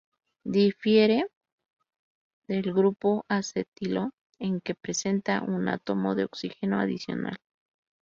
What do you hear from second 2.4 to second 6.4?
del grupo acetilo en que presenta un átomo de